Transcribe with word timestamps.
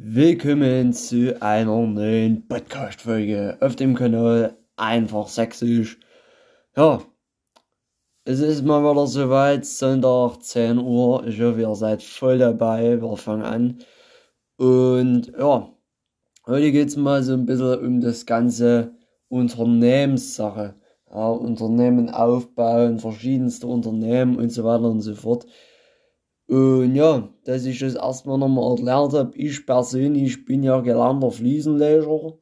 Willkommen 0.00 0.92
zu 0.92 1.42
einer 1.42 1.84
neuen 1.84 2.46
Podcast-Folge 2.46 3.58
auf 3.58 3.74
dem 3.74 3.96
Kanal 3.96 4.56
Einfach 4.76 5.26
Sächsisch. 5.26 5.98
Ja, 6.76 7.02
es 8.24 8.38
ist 8.38 8.64
mal 8.64 8.88
wieder 8.88 9.08
soweit, 9.08 9.66
Sonntag 9.66 10.40
10 10.40 10.78
Uhr. 10.78 11.26
Ich 11.26 11.40
hoffe, 11.40 11.62
ihr 11.62 11.74
seid 11.74 12.04
voll 12.04 12.38
dabei. 12.38 13.02
Wir 13.02 13.16
fangen 13.16 13.42
an. 13.42 13.78
Und 14.56 15.32
ja, 15.36 15.68
heute 16.46 16.70
geht 16.70 16.90
es 16.90 16.96
mal 16.96 17.24
so 17.24 17.32
ein 17.32 17.44
bisschen 17.44 17.84
um 17.84 18.00
das 18.00 18.24
ganze 18.24 18.94
Unternehmenssache. 19.26 20.76
Ja, 21.10 21.28
Unternehmen 21.28 22.08
aufbauen, 22.08 23.00
verschiedenste 23.00 23.66
Unternehmen 23.66 24.36
und 24.36 24.50
so 24.50 24.62
weiter 24.62 24.88
und 24.90 25.00
so 25.00 25.16
fort. 25.16 25.44
Und 26.48 26.94
ja, 26.94 27.28
dass 27.44 27.66
ich 27.66 27.78
das 27.78 27.94
erstmal 27.94 28.38
nochmal 28.38 28.70
erklärt 28.70 29.12
habe, 29.12 29.36
ich 29.36 29.66
persönlich 29.66 30.46
bin 30.46 30.62
ja 30.62 30.80
gelernter 30.80 31.30
Fliesenleger. 31.30 32.38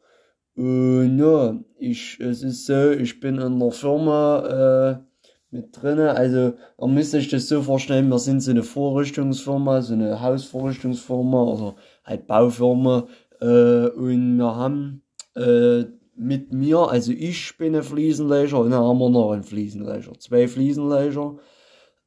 Und 0.54 1.18
ja, 1.18 1.58
ich, 1.78 2.20
es 2.20 2.42
ist 2.44 2.66
so, 2.66 2.92
ich 2.92 3.18
bin 3.18 3.38
in 3.38 3.58
der 3.58 3.72
Firma 3.72 5.00
äh, 5.00 5.06
mit 5.50 5.70
drinne. 5.72 6.12
Also, 6.12 6.54
man 6.78 6.94
müsste 6.94 7.18
sich 7.18 7.28
das 7.30 7.48
so 7.48 7.62
vorstellen, 7.62 8.08
wir 8.08 8.20
sind 8.20 8.40
so 8.40 8.52
eine 8.52 8.62
Vorrichtungsfirma, 8.62 9.82
so 9.82 9.94
eine 9.94 10.22
Hausvorrichtungsfirma 10.22 11.42
oder 11.42 11.74
halt 12.04 12.28
Baufirma. 12.28 13.08
Äh, 13.40 13.88
und 13.88 14.36
wir 14.38 14.54
haben 14.54 15.02
äh, 15.34 15.84
mit 16.14 16.52
mir, 16.52 16.78
also 16.78 17.10
ich 17.10 17.58
bin 17.58 17.74
ein 17.74 17.82
Fliesenleger 17.82 18.60
und 18.60 18.70
dann 18.70 18.84
haben 18.84 18.98
wir 19.00 19.10
noch 19.10 19.32
einen 19.32 19.42
Fliesenleger. 19.42 20.12
Zwei 20.20 20.46
Fliesenleger, 20.46 21.38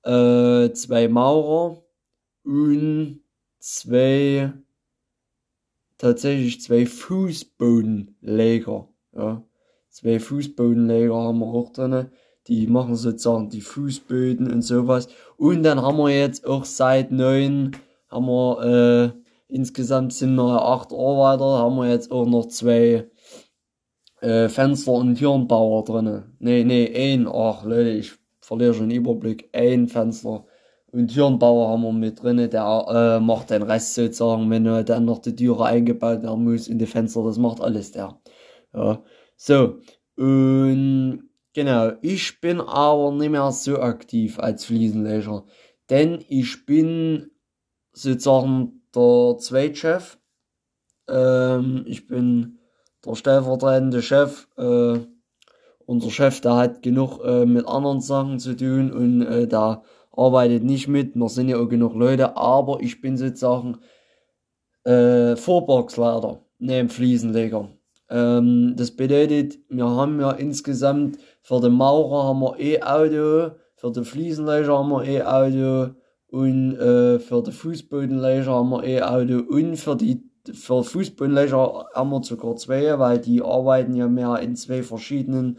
äh, 0.03 0.72
zwei 0.72 1.09
Maurer 1.09 1.84
und 2.49 3.21
zwei, 3.59 4.52
tatsächlich 5.99 6.62
zwei 6.62 6.88
Fußbodenleger. 6.88 8.88
Ja. 9.16 9.44
Zwei 9.89 10.19
Fußbodenleger 10.19 11.16
haben 11.16 11.39
wir 11.39 11.45
auch 11.45 11.72
drin. 11.72 12.09
Die 12.47 12.66
machen 12.66 12.95
sozusagen 12.95 13.50
die 13.50 13.61
Fußböden 13.61 14.52
und 14.52 14.64
sowas. 14.64 15.09
Und 15.38 15.61
dann 15.61 15.81
haben 15.81 15.97
wir 15.97 16.09
jetzt 16.09 16.47
auch 16.47 16.66
seit 16.66 17.11
neun, 17.11 17.77
haben 18.09 18.25
wir, 18.25 18.64
äh, 18.64 19.11
insgesamt 19.53 20.14
sind 20.14 20.36
wir 20.36 20.64
acht 20.64 20.92
Arbeiter, 20.92 21.59
haben 21.59 21.75
wir 21.75 21.89
jetzt 21.89 22.11
auch 22.11 22.25
noch 22.25 22.47
zwei, 22.47 23.08
äh, 24.22 24.50
Fenster- 24.50 24.94
und 24.94 25.16
Türenbauer 25.16 25.83
drin. 25.83 26.23
Nee, 26.39 26.64
nee, 26.64 27.14
ein, 27.14 27.27
ach 27.27 27.64
Leute, 27.64 27.92
ich 27.92 28.14
verliere 28.42 28.73
schon 28.73 28.89
den 28.89 29.02
Überblick. 29.02 29.50
Ein 29.53 29.88
Fenster 29.88 30.45
und 30.92 31.08
Türenbauer 31.09 31.70
haben 31.70 31.84
wir 31.84 31.92
mit 31.92 32.22
drin, 32.22 32.38
der 32.50 32.86
äh, 32.90 33.20
macht 33.20 33.50
den 33.50 33.64
Rest 33.64 33.95
sozusagen, 33.95 34.50
wenn 34.50 34.66
äh, 34.66 34.84
dann 34.84 35.06
noch 35.06 35.20
die 35.20 35.36
Türe 35.36 35.66
eingebaut 35.66 36.23
werden 36.23 36.44
muss 36.44 36.68
in 36.68 36.80
die 36.80 36.86
Fenster, 36.86 37.23
das 37.23 37.38
macht 37.38 37.62
alles 37.62 37.92
der. 37.92 38.20
Ja, 38.73 39.04
so. 39.36 39.80
Und 40.16 41.30
genau, 41.54 41.92
ich 42.02 42.42
bin 42.42 42.60
aber 42.62 43.12
nicht 43.12 43.30
mehr 43.32 43.52
so 43.52 43.80
aktiv 43.80 44.40
als 44.40 44.66
Fliesenleger, 44.66 45.45
denn 45.90 46.23
ich 46.28 46.66
bin 46.66 47.32
sozusagen 47.94 48.84
der 48.95 49.38
Zweitchef. 49.40 50.17
Ähm, 51.08 51.84
ich 51.88 52.08
bin 52.08 52.60
der 53.06 53.16
stellvertretende 53.16 54.02
Chef. 54.02 54.48
Äh, 54.58 55.00
unser 55.90 56.12
Chef, 56.12 56.40
der 56.40 56.56
hat 56.56 56.84
genug 56.84 57.20
äh, 57.26 57.45
mit 57.48 57.68
anderen 57.68 58.00
Sachen 58.00 58.38
zu 58.38 58.56
tun 58.56 58.92
und 58.92 59.23
äh, 59.23 59.48
da 59.48 59.82
arbeitet 60.16 60.64
nicht 60.64 60.88
mit, 60.88 61.16
wir 61.16 61.30
sind 61.30 61.50
ja 61.50 61.58
auch 61.58 61.68
genug 61.68 61.95
Leute, 61.95 62.38
aber 62.38 62.80
ich 62.82 63.02
bin 63.02 63.18
sozusagen 63.18 63.80
äh, 64.84 65.36
Vorboxleiter 65.36 66.42
neben 66.60 66.90
Fliesenleger. 66.90 67.70
Ähm, 68.08 68.76
das 68.78 68.92
bedeutet, 68.92 69.58
wir 69.67 69.90
haben 69.90 70.22
ja 70.22 70.32
insgesamt 70.32 71.17
für 71.42 71.60
den 71.60 71.73
Maurer 71.73 72.28
haben 72.28 72.42
wir 72.42 72.60
E-Auto, 72.60 73.55
für 73.76 73.92
den 73.92 74.05
Fliesenleger 74.05 74.78
haben 74.78 74.89
wir 74.89 75.05
E-Auto 75.05 75.95
und 76.28 76.76
äh, 76.76 77.17
für 77.17 77.42
den 77.42 77.54
Fußbodenleger 77.54 78.54
haben 78.54 78.70
wir 78.70 78.83
E-Auto 78.83 79.39
und 79.52 79.76
für 79.76 79.95
die 79.95 80.23
für 80.54 80.83
Fußbodenleger 80.83 81.89
haben 81.94 82.10
wir 82.11 82.23
sogar 82.23 82.55
zwei, 82.58 82.98
weil 82.99 83.20
die 83.20 83.42
arbeiten 83.42 83.95
ja 83.95 84.08
mehr 84.08 84.38
in 84.39 84.55
zwei 84.55 84.83
verschiedenen, 84.83 85.58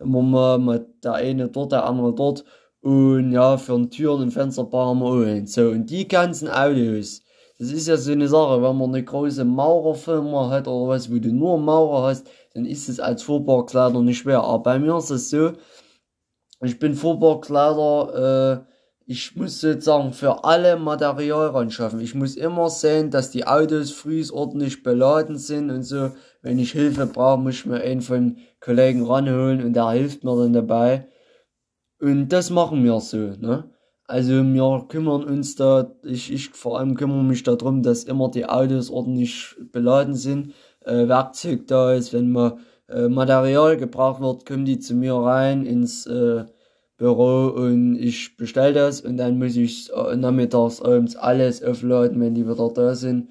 immer 0.00 0.58
mal 0.58 0.86
der 1.04 1.14
eine 1.14 1.48
dort, 1.48 1.72
der 1.72 1.84
andere 1.84 2.14
dort 2.14 2.44
und 2.82 3.32
ja, 3.32 3.58
für 3.58 3.74
den 3.74 3.90
Türen 3.90 4.22
und 4.22 4.30
Fensterbau 4.30 4.86
haben 4.86 5.00
wir 5.00 5.06
auch 5.06 5.26
einen. 5.26 5.46
So, 5.46 5.68
und 5.68 5.90
die 5.90 6.08
ganzen 6.08 6.48
Autos, 6.48 7.22
das 7.58 7.72
ist 7.72 7.88
ja 7.88 7.96
so 7.98 8.12
eine 8.12 8.26
Sache, 8.26 8.62
wenn 8.62 8.76
man 8.76 8.94
eine 8.94 9.04
große 9.04 9.44
Maurerfirma 9.44 10.48
hat 10.48 10.66
oder 10.66 10.88
was, 10.88 11.12
wo 11.12 11.18
du 11.18 11.30
nur 11.30 11.58
Maurer 11.58 12.08
hast, 12.08 12.26
dann 12.54 12.64
ist 12.64 12.88
es 12.88 12.98
als 12.98 13.22
Vorparksleiter 13.22 14.00
nicht 14.00 14.18
schwer. 14.18 14.42
Aber 14.42 14.62
bei 14.62 14.78
mir 14.78 14.96
ist 14.96 15.10
es 15.10 15.28
so, 15.28 15.52
ich 16.62 16.78
bin 16.78 16.94
Vorparksleiter, 16.94 18.62
äh, 18.62 18.70
ich 19.06 19.36
muss 19.36 19.60
sozusagen 19.60 20.12
für 20.14 20.44
alle 20.44 20.76
Material 20.76 21.48
ran 21.48 21.70
schaffen. 21.70 22.00
Ich 22.00 22.14
muss 22.14 22.36
immer 22.36 22.70
sehen, 22.70 23.10
dass 23.10 23.30
die 23.30 23.46
Autos 23.46 23.90
früh 23.90 24.24
ordentlich 24.32 24.82
beladen 24.82 25.36
sind 25.36 25.70
und 25.70 25.82
so. 25.82 26.12
Wenn 26.42 26.58
ich 26.58 26.72
Hilfe 26.72 27.06
brauche, 27.06 27.40
muss 27.40 27.54
ich 27.54 27.66
mir 27.66 27.80
einen 27.80 28.00
von 28.00 28.38
Kollegen 28.60 29.04
ranholen 29.04 29.62
und 29.62 29.74
der 29.74 29.90
hilft 29.90 30.24
mir 30.24 30.36
dann 30.36 30.52
dabei. 30.52 31.06
Und 32.00 32.28
das 32.28 32.50
machen 32.50 32.82
wir 32.84 33.00
so, 33.00 33.18
ne? 33.38 33.70
Also 34.06 34.42
wir 34.42 34.86
kümmern 34.88 35.22
uns 35.22 35.54
da, 35.54 35.92
ich, 36.02 36.32
ich 36.32 36.50
vor 36.50 36.78
allem 36.78 36.96
kümmere 36.96 37.22
mich 37.22 37.44
darum, 37.44 37.82
dass 37.82 38.04
immer 38.04 38.28
die 38.28 38.46
Autos 38.46 38.90
ordentlich 38.90 39.54
beladen 39.70 40.14
sind, 40.14 40.52
äh, 40.84 41.06
Werkzeug 41.06 41.68
da 41.68 41.92
ist, 41.92 42.12
wenn 42.12 42.32
mal 42.32 42.58
äh, 42.88 43.08
Material 43.08 43.76
gebraucht 43.76 44.20
wird, 44.20 44.46
kommen 44.46 44.64
die 44.64 44.80
zu 44.80 44.94
mir 44.94 45.14
rein 45.14 45.64
ins 45.64 46.06
äh, 46.06 46.44
Büro 46.96 47.52
und 47.54 47.96
ich 47.96 48.36
bestelle 48.36 48.74
das 48.74 49.00
und 49.00 49.16
dann 49.16 49.38
muss 49.38 49.56
ich 49.56 49.90
äh, 49.92 50.16
nachmittags 50.16 50.82
abends 50.82 51.14
alles 51.14 51.62
aufladen, 51.62 52.20
wenn 52.20 52.34
die 52.34 52.48
wieder 52.48 52.68
da 52.74 52.94
sind. 52.94 53.30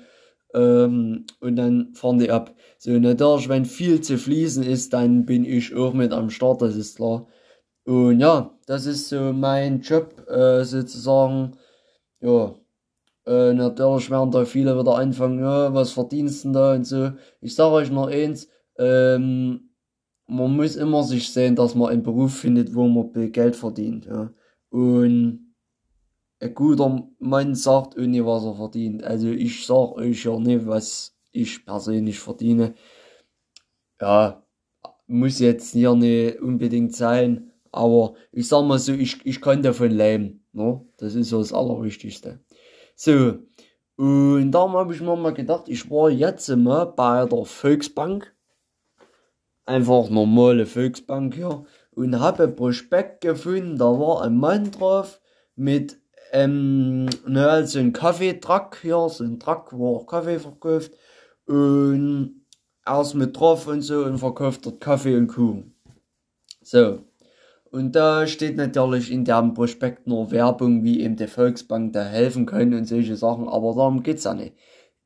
Ähm, 0.54 1.26
und 1.40 1.56
dann 1.56 1.94
fahren 1.94 2.20
die 2.20 2.32
ab. 2.32 2.56
So, 2.78 2.92
natürlich, 2.92 3.50
wenn 3.50 3.66
viel 3.66 4.02
zu 4.02 4.18
fließen 4.18 4.64
ist, 4.64 4.94
dann 4.94 5.26
bin 5.26 5.46
ich 5.46 5.76
auch 5.76 5.94
mit 5.94 6.12
am 6.14 6.30
Start, 6.30 6.62
das 6.62 6.76
ist 6.76 6.98
klar. 6.98 7.28
Und 7.86 8.20
ja, 8.20 8.58
das 8.68 8.86
ist 8.86 9.10
so 9.10 9.34
mein 9.34 9.82
Job, 9.82 10.14
äh, 10.30 10.64
sozusagen. 10.64 11.54
Ja, 12.22 12.56
äh, 13.26 13.54
natürlich 13.54 14.10
werden 14.10 14.32
da 14.32 14.46
viele 14.46 14.78
wieder 14.80 14.96
anfangen, 14.98 15.40
ja, 15.40 15.74
was 15.74 15.92
verdienst 15.92 16.46
du 16.46 16.52
da 16.52 16.74
und 16.74 16.86
so. 16.86 17.12
Ich 17.42 17.56
sage 17.56 17.74
euch 17.76 17.92
noch 17.92 18.08
eins, 18.08 18.50
ähm, 18.78 19.70
man 20.28 20.56
muss 20.56 20.76
immer 20.76 21.04
sich 21.04 21.32
sehen, 21.32 21.56
dass 21.56 21.76
man 21.76 21.90
einen 21.90 22.04
Beruf 22.04 22.38
findet, 22.38 22.74
wo 22.76 22.88
man 22.88 23.32
Geld 23.32 23.56
verdient. 23.56 24.06
Ja. 24.06 24.32
Und 24.70 25.49
ein 26.40 26.54
guter 26.54 27.10
Mann 27.20 27.56
sagt 27.56 27.98
nicht, 27.98 28.26
was 28.26 28.46
er 28.46 28.56
verdient. 28.56 29.04
Also 29.04 29.30
ich 29.30 29.66
sag 29.66 29.92
euch 29.94 30.24
ja 30.24 30.40
nicht, 30.40 30.66
was 30.66 31.18
ich 31.32 31.66
persönlich 31.66 32.20
verdiene. 32.20 32.76
Ja, 34.00 34.44
muss 35.08 35.40
jetzt 35.40 35.74
hier 35.74 35.96
nicht 35.96 36.40
unbedingt 36.40 36.96
sein. 36.96 37.52
Aber 37.72 38.16
ich 38.32 38.48
sag 38.48 38.66
mal 38.66 38.80
so, 38.80 38.94
ich, 38.94 39.26
ich 39.26 39.42
kann 39.42 39.62
davon 39.62 39.92
leben. 39.92 40.46
Ne? 40.54 40.86
Das 40.98 41.16
ist 41.16 41.30
so 41.30 41.40
das 41.40 41.54
Allerwichtigste. 41.54 42.40
So, 42.96 43.40
und 44.00 44.52
darum 44.52 44.78
habe 44.78 44.94
ich 44.94 45.02
mir 45.02 45.16
mal 45.18 45.34
gedacht, 45.34 45.68
ich 45.68 45.92
war 45.92 46.10
jetzt 46.10 46.48
mal 46.56 46.86
bei 46.86 47.26
der 47.26 47.44
Volksbank. 47.44 48.34
Einfach 49.66 50.10
normale 50.10 50.66
Volksbank 50.66 51.36
hier. 51.36 51.66
Und 51.92 52.18
habe 52.18 52.44
ein 52.44 52.56
Prospekt 52.56 53.22
gefunden, 53.22 53.78
da 53.78 53.86
war 53.86 54.22
ein 54.22 54.38
Mann 54.38 54.72
drauf 54.72 55.20
mit 55.56 55.99
ähm, 56.32 57.06
ne, 57.28 57.50
also 57.50 57.80
ein 57.80 57.94
Kaffeetruck 57.94 58.78
hier, 58.82 59.10
so 59.10 59.24
ein 59.24 59.40
Truck, 59.40 59.72
wo 59.72 59.98
auch 59.98 60.06
Kaffee 60.06 60.40
verkauft. 60.40 60.92
Und 61.46 62.46
er 62.86 63.02
ist 63.02 63.14
mit 63.14 63.38
drauf 63.38 63.68
und 63.68 63.82
so 63.82 64.06
und 64.06 64.20
verkauft 64.20 64.66
dort 64.66 64.82
Kaffee 64.82 65.16
und 65.16 65.28
Kuchen. 65.28 65.76
So, 66.62 67.00
und 67.72 67.96
da 67.96 68.26
steht 68.26 68.58
natürlich 68.58 69.12
in 69.12 69.26
dem 69.26 69.54
Prospekt 69.54 70.08
nur 70.08 70.32
Werbung, 70.32 70.84
wie 70.84 71.02
eben 71.02 71.16
die 71.16 71.28
Volksbank 71.28 71.94
da 71.94 72.04
helfen 72.04 72.46
können 72.46 72.74
und 72.74 72.86
solche 72.86 73.16
Sachen, 73.16 73.48
aber 73.48 73.76
darum 73.76 74.02
geht's 74.02 74.24
ja 74.24 74.34
nicht. 74.34 74.56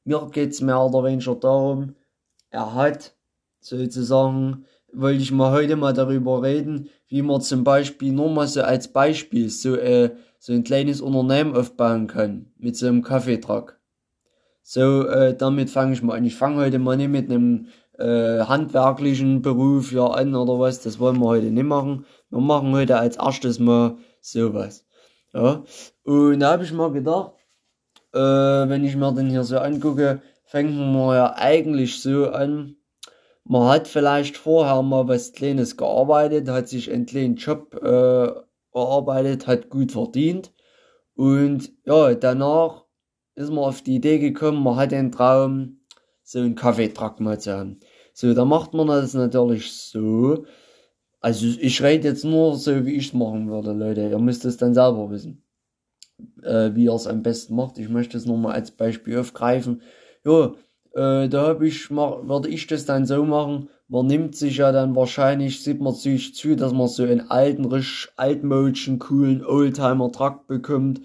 Mir 0.05 0.27
geht's 0.31 0.61
mehr 0.61 0.81
oder 0.81 1.03
weniger 1.03 1.35
darum, 1.35 1.95
er 2.49 2.73
hat 2.73 3.15
sozusagen, 3.59 4.65
wollte 4.93 5.21
ich 5.21 5.31
mal 5.31 5.51
heute 5.51 5.75
mal 5.75 5.93
darüber 5.93 6.41
reden, 6.43 6.89
wie 7.07 7.21
man 7.21 7.41
zum 7.41 7.63
Beispiel 7.63 8.13
nur 8.13 8.29
mal 8.29 8.47
so 8.47 8.61
als 8.61 8.87
Beispiel 8.87 9.49
so, 9.49 9.75
äh, 9.75 10.11
so 10.43 10.51
ein 10.51 10.65
kleines 10.65 10.99
Unternehmen 10.99 11.55
aufbauen 11.55 12.07
kann 12.07 12.51
mit 12.57 12.75
so 12.75 12.87
einem 12.87 13.01
Kaffeetrag. 13.01 13.79
So, 14.61 15.07
äh, 15.07 15.37
damit 15.37 15.69
fange 15.69 15.93
ich 15.93 16.03
mal 16.03 16.17
an. 16.17 16.25
Ich 16.25 16.35
fange 16.35 16.57
heute 16.57 16.79
mal 16.79 16.97
nicht 16.97 17.11
mit 17.11 17.31
einem 17.31 17.67
äh, 17.97 18.39
handwerklichen 18.41 19.41
Beruf 19.41 19.93
ja 19.93 20.05
an 20.05 20.35
oder 20.35 20.59
was, 20.59 20.81
das 20.81 20.99
wollen 20.99 21.21
wir 21.21 21.27
heute 21.27 21.45
nicht 21.45 21.63
machen. 21.63 22.05
Wir 22.29 22.41
machen 22.41 22.73
heute 22.73 22.97
als 22.97 23.15
erstes 23.15 23.59
mal 23.59 23.95
sowas. 24.19 24.85
Ja. 25.33 25.63
Und 26.03 26.41
da 26.41 26.51
habe 26.51 26.65
ich 26.65 26.73
mal 26.73 26.91
gedacht, 26.91 27.31
äh, 28.13 28.19
wenn 28.19 28.83
ich 28.83 28.97
mir 28.97 29.13
den 29.13 29.29
hier 29.29 29.45
so 29.45 29.59
angucke, 29.59 30.21
fängt 30.43 30.75
man 30.75 31.15
ja 31.15 31.35
eigentlich 31.37 32.01
so 32.01 32.27
an, 32.31 32.75
man 33.45 33.69
hat 33.69 33.87
vielleicht 33.87 34.35
vorher 34.35 34.81
mal 34.81 35.07
was 35.07 35.31
Kleines 35.31 35.77
gearbeitet, 35.77 36.49
hat 36.49 36.67
sich 36.67 36.91
einen 36.91 37.05
kleinen 37.05 37.37
Job 37.37 37.81
äh, 37.81 38.42
erarbeitet, 38.73 39.47
hat 39.47 39.69
gut 39.69 39.91
verdient 39.91 40.53
und 41.15 41.71
ja, 41.85 42.13
danach 42.15 42.85
ist 43.35 43.49
man 43.49 43.63
auf 43.63 43.81
die 43.81 43.95
Idee 43.95 44.19
gekommen, 44.19 44.63
man 44.63 44.75
hat 44.75 44.91
den 44.91 45.11
Traum, 45.11 45.79
so 46.23 46.39
einen 46.39 46.55
Kaffeetrakt 46.55 47.19
mal 47.19 47.39
zu 47.39 47.53
haben. 47.53 47.79
So, 48.13 48.33
da 48.33 48.45
macht 48.45 48.73
man 48.73 48.87
das 48.87 49.13
natürlich 49.13 49.73
so. 49.73 50.45
Also 51.19 51.47
ich 51.59 51.81
rede 51.81 52.09
jetzt 52.09 52.25
nur 52.25 52.55
so, 52.55 52.85
wie 52.85 52.95
ich 52.95 53.07
es 53.07 53.13
machen 53.13 53.49
würde, 53.49 53.73
Leute. 53.73 54.09
Ihr 54.09 54.19
müsst 54.19 54.45
es 54.45 54.57
dann 54.57 54.73
selber 54.73 55.09
wissen, 55.09 55.43
äh, 56.43 56.71
wie 56.73 56.85
ihr 56.85 56.93
es 56.93 57.07
am 57.07 57.23
besten 57.23 57.55
macht. 57.55 57.77
Ich 57.77 57.89
möchte 57.89 58.17
es 58.17 58.25
nochmal 58.25 58.53
als 58.53 58.71
Beispiel 58.71 59.17
aufgreifen. 59.17 59.81
Ja, 60.25 60.53
äh, 60.93 61.27
da 61.29 61.47
hab 61.47 61.61
ich, 61.61 61.89
mach, 61.89 62.27
würde 62.27 62.49
ich 62.49 62.67
das 62.67 62.85
dann 62.85 63.05
so 63.05 63.23
machen. 63.23 63.69
Man 63.93 64.07
nimmt 64.07 64.35
sich 64.35 64.57
ja 64.57 64.71
dann 64.71 64.95
wahrscheinlich, 64.95 65.61
sieht 65.61 65.79
man 65.79 65.93
sich 65.93 66.33
zu, 66.33 66.55
dass 66.55 66.73
man 66.73 66.87
so 66.87 67.03
einen 67.03 67.29
alten, 67.29 67.65
richtig 67.65 68.09
altmodischen, 68.15 68.97
coolen 68.97 69.45
Oldtimer-Trakt 69.45 70.47
bekommt. 70.47 71.01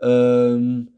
Ähm, 0.00 0.88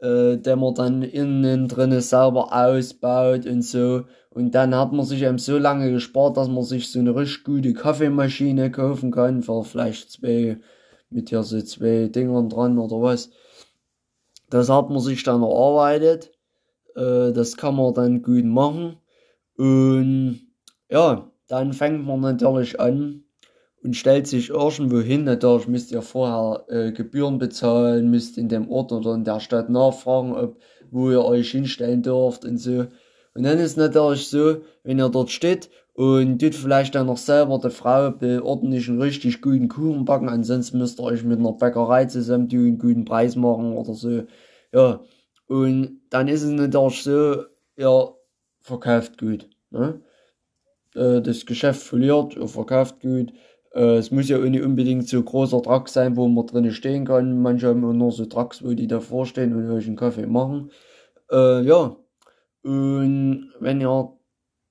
äh, 0.00 0.36
der 0.36 0.56
man 0.56 0.74
dann 0.74 1.02
innen 1.02 1.66
drinne 1.66 2.02
selber 2.02 2.52
ausbaut 2.52 3.46
und 3.46 3.62
so. 3.62 4.02
Und 4.28 4.54
dann 4.54 4.74
hat 4.74 4.92
man 4.92 5.06
sich 5.06 5.22
eben 5.22 5.38
so 5.38 5.56
lange 5.56 5.90
gespart, 5.92 6.36
dass 6.36 6.48
man 6.48 6.62
sich 6.62 6.92
so 6.92 6.98
eine 6.98 7.16
richtig 7.16 7.44
gute 7.44 7.72
Kaffeemaschine 7.72 8.70
kaufen 8.70 9.12
kann, 9.12 9.42
für 9.42 9.64
vielleicht 9.64 10.10
zwei, 10.10 10.58
mit 11.08 11.30
hier 11.30 11.42
so 11.42 11.58
zwei 11.62 12.08
Dingern 12.08 12.50
dran 12.50 12.78
oder 12.78 13.00
was. 13.00 13.30
Das 14.50 14.68
hat 14.68 14.90
man 14.90 15.00
sich 15.00 15.22
dann 15.22 15.42
erarbeitet. 15.42 16.32
Äh, 16.96 17.32
das 17.32 17.56
kann 17.56 17.76
man 17.76 17.94
dann 17.94 18.20
gut 18.20 18.44
machen. 18.44 18.98
Und 19.56 20.51
ja, 20.92 21.30
dann 21.48 21.72
fängt 21.72 22.06
man 22.06 22.20
natürlich 22.20 22.78
an, 22.78 23.24
und 23.82 23.96
stellt 23.96 24.26
sich 24.26 24.50
irgendwo 24.50 25.00
hin. 25.00 25.24
Natürlich 25.24 25.68
müsst 25.68 25.92
ihr 25.92 26.02
vorher 26.02 26.64
äh, 26.68 26.92
Gebühren 26.92 27.38
bezahlen, 27.38 28.10
müsst 28.10 28.38
in 28.38 28.48
dem 28.48 28.70
Ort 28.70 28.92
oder 28.92 29.14
in 29.14 29.24
der 29.24 29.40
Stadt 29.40 29.70
nachfragen, 29.70 30.34
ob, 30.34 30.56
wo 30.90 31.10
ihr 31.10 31.24
euch 31.24 31.50
hinstellen 31.50 32.02
dürft 32.02 32.44
und 32.44 32.58
so. 32.58 32.86
Und 33.34 33.44
dann 33.44 33.58
ist 33.58 33.76
natürlich 33.76 34.28
so, 34.28 34.58
wenn 34.84 34.98
ihr 34.98 35.08
dort 35.08 35.30
steht 35.30 35.70
und 35.94 36.38
tut 36.40 36.54
vielleicht 36.54 36.94
dann 36.94 37.06
noch 37.06 37.16
selber 37.16 37.58
der 37.58 37.70
Frau 37.70 38.12
ordentlich 38.42 38.88
einen 38.88 39.00
richtig 39.00 39.42
guten 39.42 39.68
Kuchen 39.68 40.04
backen, 40.04 40.28
ansonsten 40.28 40.78
müsst 40.78 41.00
ihr 41.00 41.04
euch 41.04 41.24
mit 41.24 41.38
einer 41.38 41.52
Bäckerei 41.52 42.04
zusammen 42.04 42.48
tun, 42.48 42.66
einen 42.66 42.78
guten 42.78 43.04
Preis 43.04 43.36
machen 43.36 43.72
oder 43.72 43.94
so. 43.94 44.22
Ja. 44.72 45.00
Und 45.48 46.00
dann 46.10 46.28
ist 46.28 46.42
es 46.42 46.50
natürlich 46.50 47.02
so, 47.02 47.42
ihr 47.76 48.14
verkauft 48.60 49.18
gut. 49.18 49.48
Ne? 49.70 50.00
Äh, 50.94 51.20
das 51.22 51.46
Geschäft 51.46 51.82
verliert, 51.82 52.36
ihr 52.36 52.48
verkauft 52.48 53.00
gut 53.00 53.32
äh, 53.74 53.96
es 53.96 54.10
muss 54.10 54.28
ja 54.28 54.38
auch 54.38 54.42
nicht 54.42 54.62
unbedingt 54.62 55.08
so 55.08 55.22
großer 55.22 55.62
Truck 55.62 55.88
sein, 55.88 56.16
wo 56.16 56.28
man 56.28 56.46
drinnen 56.46 56.72
stehen 56.72 57.04
kann. 57.06 57.40
Manche 57.40 57.68
haben 57.68 57.84
auch 57.84 57.92
nur 57.92 58.12
so 58.12 58.26
Trucks, 58.26 58.62
wo 58.62 58.72
die 58.74 58.86
davor 58.86 59.26
stehen 59.26 59.54
und 59.54 59.70
euch 59.70 59.86
einen 59.86 59.96
Kaffee 59.96 60.26
machen. 60.26 60.70
Äh, 61.30 61.62
ja. 61.62 61.96
Und 62.62 63.52
wenn 63.60 63.80
ihr 63.80 64.12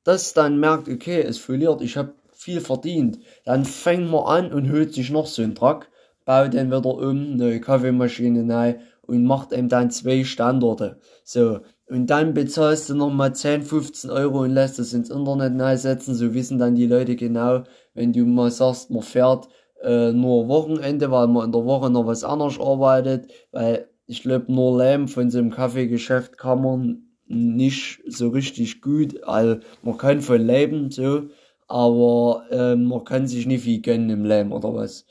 das 0.03 0.33
dann 0.33 0.59
merkt, 0.59 0.87
okay, 0.87 1.21
es 1.21 1.37
verliert, 1.37 1.81
ich 1.81 1.97
habe 1.97 2.13
viel 2.31 2.61
verdient, 2.61 3.19
dann 3.45 3.65
fängt 3.65 4.09
man 4.09 4.23
an 4.23 4.53
und 4.53 4.71
holt 4.71 4.93
sich 4.93 5.11
noch 5.11 5.27
so 5.27 5.41
einen 5.43 5.55
Truck, 5.55 5.89
baut 6.25 6.53
den 6.53 6.67
wieder 6.71 6.85
um, 6.95 7.35
neue 7.35 7.59
Kaffeemaschine 7.59 8.43
neu 8.43 8.75
und 9.01 9.25
macht 9.25 9.51
eben 9.51 9.69
dann 9.69 9.91
zwei 9.91 10.23
Standorte. 10.23 10.99
So. 11.23 11.59
Und 11.91 12.07
dann 12.07 12.33
bezahlst 12.33 12.89
du 12.89 12.95
nochmal 12.95 13.35
10, 13.35 13.63
15 13.63 14.11
Euro 14.11 14.43
und 14.43 14.51
lässt 14.51 14.79
es 14.79 14.93
ins 14.93 15.09
Internet 15.09 15.51
neu 15.51 15.75
setzen. 15.75 16.15
So 16.15 16.33
wissen 16.33 16.57
dann 16.57 16.75
die 16.75 16.87
Leute 16.87 17.17
genau, 17.17 17.65
wenn 17.93 18.13
du 18.13 18.25
mal 18.25 18.49
sagst, 18.49 18.91
man 18.91 19.03
fährt 19.03 19.49
äh, 19.83 20.13
nur 20.13 20.47
Wochenende, 20.47 21.11
weil 21.11 21.27
man 21.27 21.47
in 21.47 21.51
der 21.51 21.65
Woche 21.65 21.89
noch 21.89 22.07
was 22.07 22.23
anderes 22.23 22.57
arbeitet, 22.61 23.29
weil 23.51 23.89
ich 24.05 24.21
glaube, 24.21 24.53
nur 24.53 24.77
Lärm 24.77 25.09
von 25.09 25.29
so 25.29 25.39
einem 25.39 25.51
Kaffeegeschäft 25.51 26.37
kann 26.37 26.61
man 26.61 27.09
nicht 27.25 28.01
so 28.07 28.29
richtig 28.29 28.81
gut, 28.81 29.25
also 29.25 29.59
man 29.81 29.97
kann 29.97 30.21
von 30.21 30.39
leben, 30.39 30.91
so, 30.91 31.23
aber 31.67 32.45
äh, 32.51 32.77
man 32.77 33.03
kann 33.03 33.27
sich 33.27 33.45
nicht 33.47 33.65
viel 33.65 33.81
gönnen 33.81 34.09
im 34.09 34.23
Lärm 34.23 34.53
oder 34.53 34.73
was. 34.73 35.05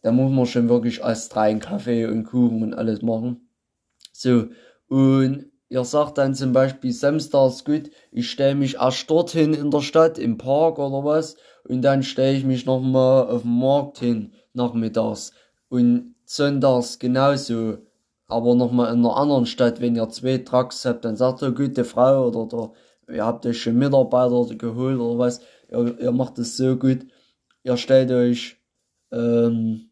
Da 0.00 0.12
muss 0.12 0.32
man 0.32 0.46
schon 0.46 0.70
wirklich 0.70 1.04
als 1.04 1.28
drei 1.28 1.54
Kaffee 1.56 2.06
und 2.06 2.24
Kuchen 2.24 2.62
und 2.62 2.72
alles 2.72 3.02
machen. 3.02 3.50
So, 4.14 4.46
und 4.88 5.44
ihr 5.68 5.84
sagt 5.84 6.18
dann 6.18 6.34
zum 6.34 6.52
Beispiel 6.52 6.92
samstags 6.92 7.64
gut, 7.64 7.90
ich 8.10 8.30
stelle 8.30 8.54
mich 8.54 8.76
erst 8.76 9.10
dorthin 9.10 9.54
in 9.54 9.70
der 9.70 9.80
Stadt, 9.80 10.18
im 10.18 10.38
Park 10.38 10.78
oder 10.78 11.04
was, 11.04 11.36
und 11.64 11.82
dann 11.82 12.02
stelle 12.02 12.36
ich 12.36 12.44
mich 12.44 12.66
nochmal 12.66 13.28
auf 13.28 13.42
den 13.42 13.58
Markt 13.58 13.98
hin, 13.98 14.32
nachmittags. 14.54 15.32
Und 15.68 16.14
sonntags 16.24 16.98
genauso, 16.98 17.78
aber 18.26 18.54
nochmal 18.54 18.92
in 18.92 19.00
einer 19.00 19.16
anderen 19.16 19.46
Stadt, 19.46 19.80
wenn 19.80 19.96
ihr 19.96 20.08
zwei 20.08 20.38
Trucks 20.38 20.84
habt, 20.84 21.04
dann 21.04 21.16
sagt 21.16 21.42
ihr, 21.42 21.52
gute 21.52 21.84
Frau 21.84 22.28
oder 22.28 22.46
der, 23.06 23.16
ihr 23.16 23.24
habt 23.24 23.44
euch 23.46 23.62
schon 23.62 23.76
Mitarbeiter 23.76 24.54
geholt 24.54 24.98
oder 24.98 25.18
was, 25.18 25.40
ihr, 25.70 25.98
ihr 26.00 26.12
macht 26.12 26.38
es 26.38 26.56
so 26.56 26.76
gut, 26.76 27.06
ihr 27.62 27.76
stellt 27.76 28.10
euch 28.10 28.56
ähm, 29.12 29.90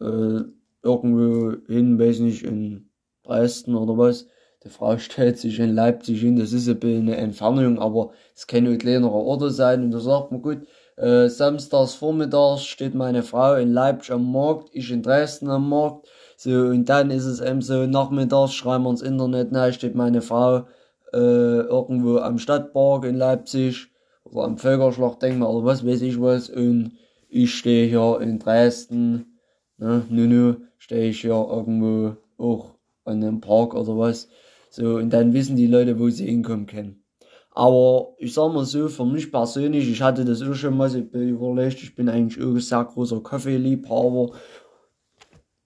äh, 0.00 0.40
irgendwo 0.82 1.56
hin, 1.66 1.98
weiß 1.98 2.20
nicht, 2.20 2.42
in 2.44 2.90
Dresden 3.24 3.74
oder 3.74 3.96
was, 3.96 4.26
die 4.64 4.70
Frau 4.70 4.98
stellt 4.98 5.38
sich 5.38 5.60
in 5.60 5.74
Leipzig 5.74 6.20
hin, 6.20 6.36
das 6.36 6.52
ist 6.52 6.68
ein 6.68 6.80
bisschen 6.80 7.08
eine 7.08 7.16
Entfernung, 7.16 7.78
aber 7.78 8.10
es 8.34 8.46
kann 8.46 8.66
ein 8.66 8.78
kleinerer 8.78 9.12
Ort 9.12 9.52
sein. 9.52 9.84
Und 9.84 9.90
da 9.92 10.00
sagt 10.00 10.32
man 10.32 10.42
gut, 10.42 10.66
äh, 10.96 11.28
samstags 11.28 11.94
vormittags 11.94 12.64
steht 12.64 12.94
meine 12.94 13.22
Frau 13.22 13.54
in 13.54 13.72
Leipzig 13.72 14.12
am 14.12 14.32
Markt, 14.32 14.70
ich 14.72 14.90
in 14.90 15.02
Dresden 15.02 15.48
am 15.48 15.68
Markt, 15.68 16.08
so, 16.36 16.50
und 16.50 16.88
dann 16.88 17.10
ist 17.10 17.24
es 17.24 17.40
eben 17.40 17.62
so, 17.62 17.86
nachmittags 17.86 18.54
schreiben 18.54 18.84
wir 18.84 18.90
ins 18.90 19.02
Internet, 19.02 19.48
na, 19.50 19.72
steht 19.72 19.96
meine 19.96 20.22
Frau 20.22 20.66
äh, 21.12 21.16
irgendwo 21.16 22.18
am 22.18 22.38
Stadtpark 22.38 23.04
in 23.04 23.16
Leipzig 23.16 23.88
oder 24.24 24.44
am 24.44 24.56
Völkerschlachtdenkmal 24.56 25.48
oder 25.48 25.66
was 25.66 25.84
weiß 25.84 26.02
ich 26.02 26.20
was. 26.20 26.48
Und 26.48 26.92
ich 27.28 27.54
stehe 27.54 27.88
hier 27.88 28.20
in 28.20 28.38
Dresden, 28.38 29.38
ne, 29.78 30.04
nun, 30.08 30.28
nu, 30.28 30.56
stehe 30.76 31.10
ich 31.10 31.22
hier 31.22 31.30
irgendwo 31.30 32.16
auch 32.38 32.74
an 33.04 33.22
einem 33.22 33.40
Park 33.40 33.74
oder 33.74 33.98
was. 33.98 34.28
So, 34.70 34.96
und 34.96 35.10
dann 35.10 35.32
wissen 35.32 35.56
die 35.56 35.66
Leute, 35.66 35.98
wo 35.98 36.08
sie 36.10 36.26
hinkommen 36.26 36.66
können. 36.66 37.04
Aber 37.50 38.14
ich 38.18 38.34
sag 38.34 38.52
mal 38.52 38.64
so, 38.64 38.88
für 38.88 39.04
mich 39.04 39.32
persönlich, 39.32 39.90
ich 39.90 40.00
hatte 40.00 40.24
das 40.24 40.42
auch 40.42 40.54
schon 40.54 40.76
mal 40.76 40.88
so 40.88 40.98
überlegt, 40.98 41.82
ich 41.82 41.94
bin 41.94 42.08
eigentlich 42.08 42.42
auch 42.42 42.50
ein 42.50 42.60
sehr 42.60 42.84
großer 42.84 43.20
Kaffeeliebhaber. 43.22 44.30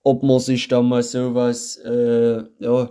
Ob 0.02 0.22
man 0.22 0.40
sich 0.40 0.66
da 0.68 0.80
mal 0.82 1.02
sowas, 1.02 1.76
äh, 1.84 2.44
ja, 2.58 2.90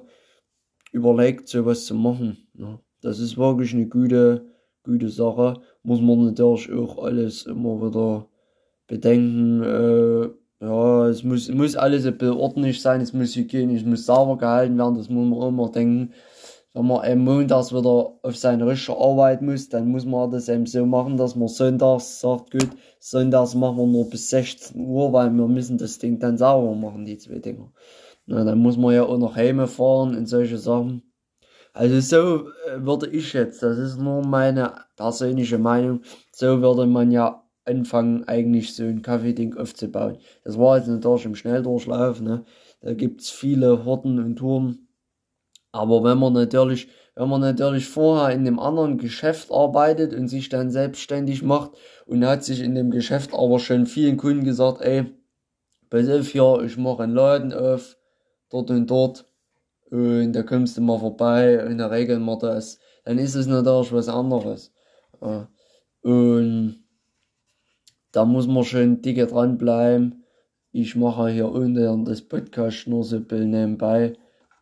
überlegt, 0.92 1.48
sowas 1.48 1.86
zu 1.86 1.96
machen. 1.96 2.48
Ja. 2.54 2.80
Das 3.02 3.20
ist 3.20 3.38
wirklich 3.38 3.74
eine 3.74 3.88
gute, 3.88 4.46
gute 4.84 5.10
Sache. 5.10 5.62
Muss 5.84 6.00
man 6.02 6.26
natürlich 6.26 6.72
auch 6.72 7.04
alles 7.04 7.48
immer 7.48 7.82
wieder 7.82 8.28
bedenken, 8.88 9.64
äh, 9.64 10.30
ja, 10.62 11.08
es 11.08 11.24
muss, 11.24 11.50
muss 11.50 11.76
alles 11.76 12.06
ein 12.06 12.18
bisschen 12.18 12.38
ordentlich 12.38 12.82
sein, 12.82 13.02
es 13.02 13.14
muss 13.14 13.36
hygienisch, 13.36 13.82
es 13.82 13.88
muss 13.88 14.06
sauber 14.06 14.38
gehalten 14.38 14.78
werden, 14.78 14.96
das 14.96 15.10
muss 15.10 15.28
man 15.28 15.50
immer 15.50 15.70
denken. 15.70 16.14
Wenn 16.74 16.88
man 16.88 17.02
am 17.02 17.24
montags 17.26 17.74
wieder 17.74 18.14
auf 18.22 18.38
seine 18.38 18.66
richtige 18.68 18.98
Arbeit 18.98 19.42
muss, 19.42 19.70
dann 19.70 19.90
muss 19.90 20.06
man 20.06 20.32
das 20.32 20.48
eben 20.48 20.68
so 20.68 20.86
machen, 20.86 21.18
dass 21.18 21.36
man 21.36 21.48
sonntags 21.50 22.22
sagt, 22.22 22.52
gut, 22.52 22.70
sonntags 23.00 23.56
machen 23.56 23.78
wir 23.78 23.88
nur 23.88 24.10
bis 24.10 24.30
16 24.30 24.80
Uhr, 24.80 25.12
weil 25.12 25.32
wir 25.32 25.48
müssen 25.48 25.78
das 25.78 25.98
Ding 25.98 26.20
dann 26.20 26.38
sauber 26.38 26.76
machen, 26.76 27.06
die 27.06 27.18
zwei 27.18 27.40
Dinger. 27.40 27.74
Na, 28.28 28.44
dann 28.44 28.60
muss 28.60 28.78
man 28.78 28.94
ja 28.94 29.04
auch 29.04 29.18
noch 29.18 29.36
heime 29.36 29.68
fahren 29.68 30.16
und 30.16 30.28
solche 30.28 30.60
Sachen. 30.60 31.02
Also 31.74 32.00
so 32.02 32.50
äh, 32.70 32.86
würde 32.86 33.08
ich 33.08 33.34
jetzt, 33.34 33.64
das 33.64 33.78
ist 33.78 33.98
nur 33.98 34.26
meine 34.26 34.74
persönliche 34.96 35.58
Meinung, 35.58 36.02
so 36.32 36.62
würde 36.62 36.86
man 36.86 37.12
ja 37.12 37.44
anfangen, 37.66 38.28
eigentlich 38.28 38.76
so 38.76 38.84
ein 38.84 39.02
Kaffeeding 39.02 39.56
aufzubauen. 39.56 40.18
Das 40.44 40.58
war 40.58 40.78
jetzt 40.78 40.88
natürlich 40.88 41.26
im 41.26 41.36
Schnelldurchlauf, 41.36 42.22
ne? 42.22 42.46
Da 42.82 42.94
gibt's 42.94 43.30
viele 43.30 43.86
Horten 43.86 44.20
und 44.20 44.38
Turm. 44.38 44.88
Aber 45.72 46.04
wenn 46.04 46.18
man 46.18 46.34
natürlich, 46.34 46.90
wenn 47.16 47.30
man 47.30 47.42
natürlich 47.42 47.88
vorher 47.88 48.34
in 48.36 48.42
einem 48.42 48.60
anderen 48.60 48.98
Geschäft 48.98 49.52
arbeitet 49.52 50.14
und 50.14 50.28
sich 50.28 50.50
dann 50.50 50.70
selbstständig 50.72 51.44
macht 51.44 51.72
und 52.06 52.26
hat 52.26 52.44
sich 52.44 52.62
in 52.62 52.76
dem 52.76 52.92
Geschäft 52.92 53.34
aber 53.34 53.60
schon 53.60 53.86
vielen 53.86 54.18
Kunden 54.18 54.44
gesagt, 54.44 54.82
ey, 54.82 55.06
pass 55.90 56.10
auf 56.10 56.28
hier, 56.28 56.62
ich 56.66 56.78
mache 56.78 57.04
einen 57.04 57.14
Laden 57.14 57.54
auf, 57.54 57.98
dort 58.50 58.72
und 58.72 58.90
dort, 58.90 59.26
und 59.92 60.34
da 60.34 60.44
kommst 60.44 60.78
du 60.78 60.82
mal 60.82 61.00
vorbei 61.00 61.66
und 61.66 61.78
da 61.78 61.88
regeln 61.88 62.24
wir 62.24 62.38
das, 62.38 62.80
dann 63.04 63.18
ist 63.18 63.36
es 63.36 63.46
natürlich 63.48 63.92
was 63.92 64.10
anderes. 64.10 64.74
Und 66.02 66.81
da 68.12 68.26
muss 68.26 68.48
man 68.48 68.64
schön 68.64 69.02
dicke 69.02 69.28
dranbleiben. 69.28 70.24
Ich 70.72 70.96
mache 70.96 71.30
hier 71.30 71.50
unten 71.50 72.06
das 72.06 72.22
Podcast 72.22 72.88
nur 72.88 73.04
so 73.04 73.20
nebenbei. 73.20 74.14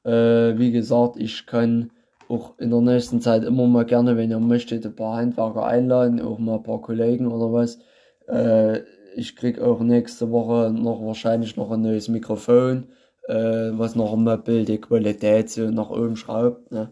Äh, 0.03 0.57
wie 0.57 0.71
gesagt, 0.71 1.17
ich 1.17 1.45
kann 1.45 1.91
auch 2.27 2.57
in 2.59 2.69
der 2.69 2.81
nächsten 2.81 3.21
Zeit 3.21 3.43
immer 3.43 3.67
mal 3.67 3.85
gerne, 3.85 4.15
wenn 4.15 4.29
ihr 4.29 4.39
möchtet, 4.39 4.85
ein 4.85 4.95
paar 4.95 5.17
Handwerker 5.17 5.65
einladen, 5.65 6.21
auch 6.21 6.39
mal 6.39 6.57
ein 6.57 6.63
paar 6.63 6.81
Kollegen 6.81 7.27
oder 7.27 7.51
was. 7.51 7.79
Äh, 8.27 8.81
ich 9.15 9.35
krieg 9.35 9.59
auch 9.59 9.81
nächste 9.81 10.31
Woche 10.31 10.71
noch 10.71 11.03
wahrscheinlich 11.03 11.57
noch 11.57 11.71
ein 11.71 11.81
neues 11.81 12.07
Mikrofon, 12.07 12.87
äh, 13.27 13.71
was 13.73 13.95
noch 13.95 14.13
einmal 14.13 14.37
Bild 14.37 14.81
Qualität 14.81 15.49
so 15.49 15.71
nach 15.71 15.89
oben 15.89 16.15
schraubt. 16.15 16.71
Ne? 16.71 16.91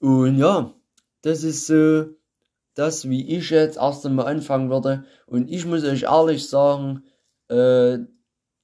Und 0.00 0.38
ja, 0.38 0.74
das 1.22 1.44
ist 1.44 1.66
so 1.66 2.06
das, 2.78 3.08
wie 3.08 3.36
ich 3.36 3.50
jetzt 3.50 3.76
erst 3.76 4.06
einmal 4.06 4.26
anfangen 4.26 4.70
würde. 4.70 5.04
Und 5.26 5.50
ich 5.50 5.66
muss 5.66 5.84
euch 5.84 6.04
ehrlich 6.04 6.48
sagen, 6.48 7.02
äh, 7.48 7.98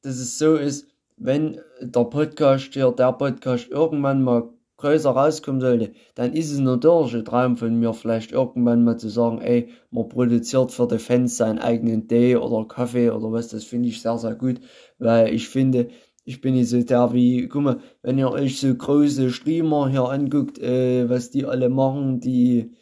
dass 0.02 0.16
es 0.16 0.38
so 0.38 0.54
ist, 0.54 0.86
wenn 1.16 1.60
der 1.80 2.04
Podcast 2.04 2.74
hier, 2.74 2.92
der 2.92 3.12
Podcast 3.12 3.68
irgendwann 3.70 4.22
mal 4.22 4.50
größer 4.76 5.10
rauskommen 5.10 5.60
sollte, 5.60 5.92
dann 6.14 6.32
ist 6.32 6.52
es 6.52 6.58
natürlich 6.58 7.14
ein 7.14 7.24
Traum 7.24 7.56
von 7.56 7.78
mir, 7.78 7.92
vielleicht 7.92 8.32
irgendwann 8.32 8.84
mal 8.84 8.98
zu 8.98 9.08
sagen, 9.08 9.40
ey, 9.40 9.68
man 9.90 10.08
produziert 10.08 10.72
für 10.72 10.86
die 10.86 10.98
Fans 10.98 11.36
seinen 11.36 11.58
eigenen 11.58 12.06
Tee 12.06 12.36
oder 12.36 12.68
Kaffee 12.68 13.10
oder 13.10 13.32
was, 13.32 13.48
das 13.48 13.64
finde 13.64 13.88
ich 13.88 14.02
sehr, 14.02 14.18
sehr 14.18 14.34
gut, 14.34 14.60
weil 14.98 15.32
ich 15.32 15.48
finde, 15.48 15.88
ich 16.24 16.40
bin 16.40 16.54
nicht 16.54 16.68
so 16.68 16.82
der 16.82 17.12
wie, 17.12 17.48
guck 17.48 17.62
mal, 17.62 17.80
wenn 18.02 18.18
ihr 18.18 18.30
euch 18.30 18.60
so 18.60 18.74
große 18.74 19.30
Streamer 19.30 19.88
hier 19.88 20.04
anguckt, 20.04 20.58
äh, 20.58 21.08
was 21.08 21.30
die 21.30 21.46
alle 21.46 21.68
machen, 21.68 22.20
die 22.20 22.72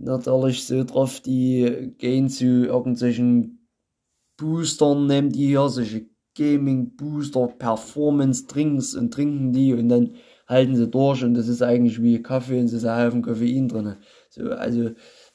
natürlich 0.00 0.64
so 0.64 0.84
drauf, 0.84 1.20
die 1.20 1.94
gehen 1.98 2.28
zu 2.28 2.66
irgendwelchen 2.66 3.68
Boostern, 4.36 5.06
nehmen 5.06 5.30
die 5.30 5.48
hier 5.48 5.68
solche 5.68 6.06
Gaming 6.36 6.96
Booster, 6.96 7.48
Performance 7.48 8.46
Drinks 8.46 8.94
und 8.94 9.12
trinken 9.12 9.52
die 9.52 9.74
und 9.74 9.88
dann 9.88 10.14
halten 10.48 10.76
sie 10.76 10.88
durch 10.88 11.22
und 11.22 11.34
das 11.34 11.48
ist 11.48 11.62
eigentlich 11.62 12.02
wie 12.02 12.22
Kaffee 12.22 12.60
und 12.60 12.66
es 12.66 12.72
ist 12.72 12.84
ein 12.84 13.06
Haufen 13.06 13.22
Koffein 13.22 13.68
drin. 13.68 13.96
So, 14.30 14.50
also 14.50 14.90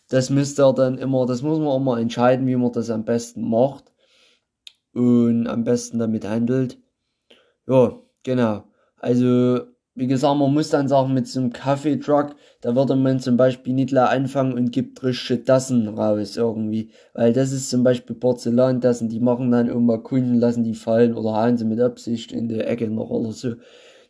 das 0.10 0.30
müsst 0.30 0.60
ihr 0.60 0.74
dann 0.74 0.98
immer, 0.98 1.26
das 1.26 1.42
muss 1.42 1.60
man 1.60 1.82
immer 1.82 2.00
entscheiden, 2.00 2.48
wie 2.48 2.56
man 2.56 2.72
das 2.72 2.90
am 2.90 3.06
besten 3.06 3.48
macht 3.48 3.94
und 4.94 5.48
am 5.48 5.64
besten 5.64 6.00
damit 6.00 6.28
handelt. 6.28 6.80
Ja, 7.68 8.00
genau. 8.24 8.64
Also, 8.98 9.75
wie 9.96 10.08
gesagt, 10.08 10.38
man 10.38 10.54
muss 10.54 10.70
dann 10.70 10.90
sagen, 10.90 11.14
mit 11.14 11.26
so 11.28 11.40
einem 11.40 11.54
Kaffeetruck, 11.54 12.36
da 12.60 12.76
würde 12.76 12.98
man 12.98 13.22
zum 13.22 13.38
Beispiel 13.38 13.74
nicht 13.74 13.92
la 13.92 14.08
anfangen 14.08 14.54
und 14.54 14.72
gibt 14.74 15.02
richtige 15.04 15.46
Tassen 15.46 15.88
raus 15.88 16.36
irgendwie. 16.36 16.92
Weil 17.14 17.32
das 17.32 17.54
ist 17.54 17.70
zum 17.70 17.84
Beispiel 17.84 18.16
Porzellantassen, 18.16 19.08
die 19.08 19.22
machen 19.22 19.52
dann 19.52 19.70
immer 19.70 20.00
Kunden, 20.00 20.36
lassen 20.36 20.66
die 20.66 20.74
fallen 20.74 21.16
oder 21.16 21.34
hauen 21.34 21.58
sie 21.58 21.64
mit 21.64 21.80
Absicht 21.80 22.34
in 22.34 22.50
die 22.50 22.60
Ecke 22.60 22.90
noch 22.90 23.10
oder 23.10 23.32
so. 23.32 23.56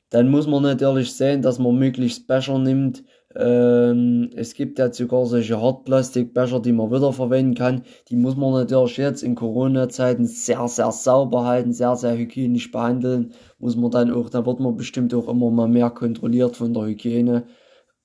Dann 0.10 0.30
muss 0.30 0.48
man 0.48 0.64
natürlich 0.64 1.14
sehen, 1.14 1.44
dass 1.44 1.60
man 1.60 1.78
möglichst 1.78 2.28
Becher 2.28 2.58
nimmt, 2.58 3.04
ähm, 3.38 4.30
es 4.36 4.54
gibt 4.54 4.80
ja 4.80 4.92
sogar 4.94 5.26
solche 5.26 5.62
Hartplastikbecher, 5.62 6.60
die 6.62 6.72
man 6.72 6.92
wiederverwenden 6.92 7.56
kann. 7.56 7.84
Die 8.10 8.16
muss 8.16 8.36
man 8.36 8.54
natürlich 8.54 8.98
jetzt 8.98 9.24
in 9.24 9.36
Corona-Zeiten 9.36 10.26
sehr, 10.26 10.68
sehr 10.68 10.92
sauber 10.92 11.46
halten, 11.46 11.74
sehr, 11.74 11.96
sehr 11.96 12.18
hygienisch 12.18 12.72
behandeln. 12.72 13.34
Muss 13.60 13.76
man 13.76 13.92
dann 13.92 14.12
auch, 14.12 14.30
da 14.30 14.46
wird 14.46 14.60
man 14.60 14.78
bestimmt 14.78 15.14
auch 15.14 15.28
immer 15.28 15.52
mal 15.52 15.68
mehr 15.68 15.90
kontrolliert 15.90 16.56
von 16.56 16.74
der 16.74 16.86
Hygiene. 16.86 17.46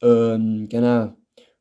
Ähm, 0.02 0.68
genau. 0.68 1.12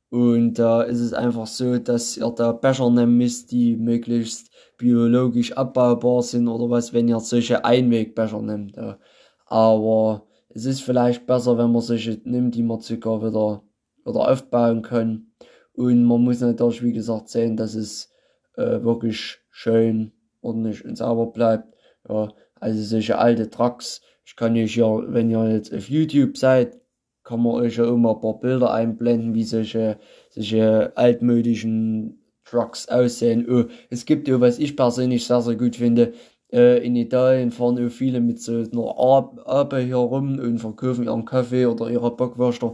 Und 0.09 0.55
da 0.55 0.83
äh, 0.83 0.91
ist 0.91 0.99
es 1.01 1.13
einfach 1.13 1.47
so, 1.47 1.77
dass 1.77 2.17
ihr 2.17 2.29
da 2.31 2.51
Becher 2.51 2.89
nehmen 2.89 3.17
müsst, 3.17 3.51
die 3.51 3.77
möglichst 3.77 4.49
biologisch 4.77 5.51
abbaubar 5.53 6.23
sind 6.23 6.47
oder 6.47 6.69
was, 6.69 6.93
wenn 6.93 7.07
ihr 7.07 7.19
solche 7.19 7.63
Einwegbecher 7.65 8.41
nehmt. 8.41 8.75
Ja. 8.75 8.97
Aber 9.45 10.28
es 10.50 10.65
ist 10.65 10.82
vielleicht 10.82 11.25
besser, 11.27 11.58
wenn 11.58 11.72
man 11.72 11.82
solche 11.82 12.20
nimmt, 12.24 12.56
die 12.56 12.63
man 12.63 12.79
sogar 12.82 13.22
wieder, 13.22 13.63
wieder 14.06 14.32
aufbauen 14.32 14.82
kann. 14.82 15.27
Und 15.74 16.03
man 16.03 16.24
muss 16.24 16.41
natürlich, 16.41 16.84
wie 16.84 16.94
gesagt, 16.94 17.29
sehen, 17.29 17.56
dass 17.56 17.75
es 17.75 18.12
äh, 18.58 18.84
wirklich 18.84 19.38
schön, 19.50 20.12
ordentlich 20.41 20.84
und 20.84 20.98
sauber 20.98 21.27
bleibt. 21.27 21.74
Ja, 22.08 22.34
also 22.56 22.82
solche 22.82 23.18
alte 23.18 23.50
Trucks. 23.50 24.01
Ich 24.25 24.36
kann 24.36 24.56
euch 24.56 24.75
ja, 24.75 24.88
wenn 25.13 25.29
ihr 25.29 25.51
jetzt 25.51 25.74
auf 25.74 25.89
YouTube 25.89 26.38
seid, 26.38 26.79
kann 27.24 27.41
man 27.41 27.53
euch 27.53 27.77
ja 27.77 27.88
immer 27.88 28.15
ein 28.15 28.22
paar 28.22 28.39
Bilder 28.39 28.74
einblenden, 28.74 29.34
wie 29.36 29.44
solche, 29.44 30.00
solche 30.32 30.96
altmodischen 30.98 32.24
Trucks 32.44 32.88
aussehen. 32.89 33.46
Oh, 33.50 33.65
es 33.89 34.06
gibt 34.06 34.27
ja, 34.27 34.41
was 34.41 34.58
ich 34.58 34.75
persönlich 34.75 35.25
sehr, 35.25 35.41
sehr 35.41 35.56
gut 35.56 35.75
finde, 35.75 36.13
äh, 36.51 36.86
in 36.86 36.96
Italien 36.96 37.51
fahren 37.51 37.86
auch 37.86 37.91
viele 37.91 38.22
mit 38.22 38.41
so 38.41 38.53
einer 38.53 39.48
Ape 39.48 39.79
hier 39.79 39.98
rum 39.98 40.39
und 40.39 40.60
verkaufen 40.60 41.06
ihren 41.06 41.25
Kaffee 41.25 41.65
oder 41.65 41.89
ihre 41.89 42.15
Backwürster. 42.15 42.74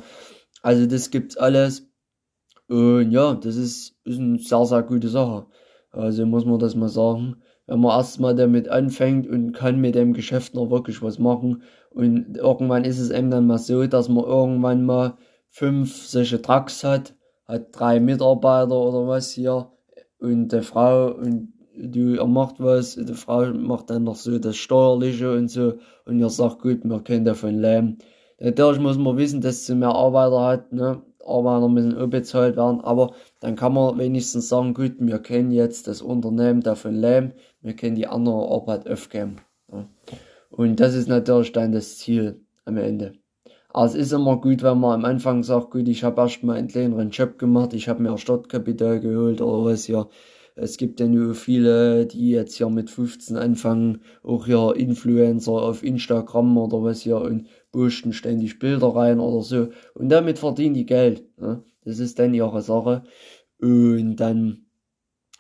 Also 0.62 0.86
das 0.86 1.12
gibt's 1.12 1.38
alles. 1.38 1.88
Und 2.68 3.12
ja, 3.12 3.36
das 3.36 3.56
ist, 3.56 3.96
ist 4.06 4.20
eine 4.20 4.40
sehr, 4.40 4.66
sehr 4.66 4.84
gute 4.84 5.10
Sache. 5.10 5.46
Also 5.92 6.26
muss 6.26 6.46
man 6.46 6.60
das 6.60 6.76
mal 6.76 6.90
sagen. 6.90 7.38
Wenn 7.68 7.80
man 7.80 7.98
erstmal 7.98 8.36
damit 8.36 8.70
anfängt 8.70 9.28
und 9.28 9.52
kann 9.54 9.82
mit 9.82 9.96
dem 9.96 10.14
Geschäft 10.14 10.54
noch 10.54 10.70
wirklich 10.70 11.02
was 11.02 11.20
machen. 11.20 11.64
Und 11.90 12.38
irgendwann 12.38 12.86
ist 12.86 13.00
es 13.00 13.10
eben 13.10 13.32
dann 13.32 13.48
mal 13.48 13.58
so, 13.58 13.88
dass 13.88 14.08
man 14.08 14.24
irgendwann 14.24 14.86
mal 14.86 15.18
fünf 15.50 16.06
solche 16.06 16.42
Trucks 16.42 16.84
hat, 16.84 17.16
hat 17.46 17.68
drei 17.72 18.00
Mitarbeiter 18.00 18.76
oder 18.80 19.08
was 19.08 19.32
hier 19.32 19.72
und 20.20 20.54
eine 20.54 20.64
Frau 20.64 21.14
und 21.14 21.54
du, 21.78 22.16
er 22.16 22.28
macht 22.28 22.60
was, 22.60 22.96
die 22.96 23.14
Frau 23.14 23.54
macht 23.54 23.90
dann 23.90 24.04
noch 24.04 24.16
so 24.16 24.40
das 24.40 24.56
Steuerliche 24.58 25.34
und 25.34 25.50
so, 25.50 25.74
und 26.06 26.20
ihr 26.20 26.30
sagt, 26.30 26.62
gut, 26.62 26.84
wir 26.84 27.00
können 27.02 27.26
davon 27.26 27.60
leben. 27.60 27.98
Natürlich 28.40 28.80
muss 28.80 28.98
man 28.98 29.18
wissen, 29.18 29.42
dass 29.42 29.66
sie 29.66 29.76
mehr 29.76 29.90
Arbeiter 29.90 30.42
hat, 30.42 30.74
ne? 30.74 31.02
Arbeiter 31.26 31.70
müssen 31.70 31.98
auch 31.98 32.08
bezahlt 32.08 32.56
werden, 32.56 32.82
aber 32.82 33.16
dann 33.40 33.56
kann 33.56 33.74
man 33.74 33.98
wenigstens 33.98 34.50
sagen, 34.50 34.74
gut, 34.74 34.96
wir 35.00 35.20
können 35.20 35.52
jetzt 35.52 35.88
das 35.88 36.02
Unternehmen 36.02 36.62
davon 36.62 36.96
leben, 36.96 37.34
wir 37.62 37.76
können 37.76 37.96
die 37.96 38.08
andere 38.08 38.48
Arbeit 38.52 38.88
aufgeben. 38.88 39.38
Ja. 39.72 39.88
Und 40.52 40.80
das 40.80 40.94
ist 40.94 41.10
natürlich 41.10 41.52
dann 41.52 41.72
das 41.72 41.98
Ziel 41.98 42.42
am 42.66 42.78
Ende. 42.78 43.14
Aber 43.76 43.88
es 43.88 43.94
ist 43.94 44.14
immer 44.14 44.38
gut, 44.40 44.64
wenn 44.64 44.80
man 44.80 44.94
am 44.94 45.06
Anfang 45.06 45.44
sagt, 45.44 45.72
gut, 45.72 45.90
ich 45.90 46.06
habe 46.06 46.22
erstmal 46.22 46.56
einen 46.56 46.70
kleineren 46.70 47.10
Job 47.10 47.38
gemacht, 47.38 47.74
ich 47.74 47.90
habe 47.90 48.02
mir 48.02 48.18
Stadtkapital 48.18 49.02
geholt 49.02 49.42
oder 49.42 49.66
was 49.66 49.88
ja 49.88 50.08
es 50.56 50.78
gibt 50.78 51.02
ja 51.02 51.08
nur 51.08 51.36
viele, 51.36 52.06
die 52.06 52.30
jetzt 52.30 52.56
hier 52.56 52.70
mit 52.70 52.90
15 52.90 53.36
anfangen, 53.36 54.00
auch 54.24 54.46
hier 54.46 54.74
Influencer 54.78 55.52
auf 55.52 55.84
Instagram 55.84 56.58
oder 56.58 56.82
was 56.82 57.02
hier 57.02 57.18
und 57.18 57.48
posten 57.74 58.14
ständig 58.14 58.58
Bilder 58.60 58.96
rein 58.96 59.20
oder 59.20 59.42
so. 59.42 59.68
Und 59.94 60.08
damit 60.08 60.40
verdienen 60.40 60.74
die 60.74 60.86
Geld. 60.86 61.26
Ne? 61.38 61.62
Das 61.84 62.00
ist 62.00 62.20
dann 62.20 62.34
ihre 62.34 62.62
Sache. 62.62 63.04
Und 63.60 64.16
dann, 64.16 64.68